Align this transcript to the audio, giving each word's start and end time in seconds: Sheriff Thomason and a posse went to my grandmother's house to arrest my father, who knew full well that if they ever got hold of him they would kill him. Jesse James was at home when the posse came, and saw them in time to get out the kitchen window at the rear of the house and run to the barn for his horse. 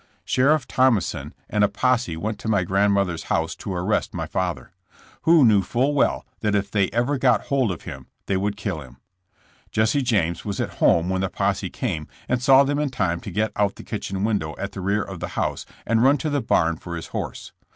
Sheriff 0.25 0.67
Thomason 0.67 1.31
and 1.47 1.63
a 1.63 1.67
posse 1.69 2.17
went 2.17 2.39
to 2.39 2.47
my 2.47 2.63
grandmother's 2.63 3.25
house 3.25 3.53
to 3.57 3.71
arrest 3.71 4.15
my 4.15 4.25
father, 4.25 4.71
who 5.25 5.45
knew 5.45 5.61
full 5.61 5.93
well 5.93 6.25
that 6.39 6.55
if 6.55 6.71
they 6.71 6.89
ever 6.89 7.19
got 7.19 7.41
hold 7.49 7.71
of 7.71 7.83
him 7.83 8.07
they 8.25 8.35
would 8.35 8.57
kill 8.57 8.81
him. 8.81 8.97
Jesse 9.71 10.01
James 10.01 10.43
was 10.43 10.59
at 10.59 10.77
home 10.79 11.07
when 11.09 11.21
the 11.21 11.29
posse 11.29 11.69
came, 11.69 12.07
and 12.27 12.41
saw 12.41 12.63
them 12.63 12.79
in 12.79 12.89
time 12.89 13.19
to 13.19 13.29
get 13.29 13.51
out 13.55 13.75
the 13.75 13.83
kitchen 13.83 14.23
window 14.23 14.55
at 14.57 14.71
the 14.71 14.81
rear 14.81 15.03
of 15.03 15.19
the 15.19 15.27
house 15.37 15.67
and 15.85 16.01
run 16.01 16.17
to 16.17 16.31
the 16.31 16.41
barn 16.41 16.77
for 16.77 16.95
his 16.95 17.09
horse. 17.09 17.51